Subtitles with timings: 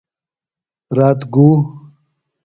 [0.97, 1.47] رات گُو۔